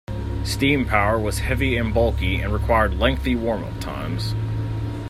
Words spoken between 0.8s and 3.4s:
power was heavy and bulky and required lengthy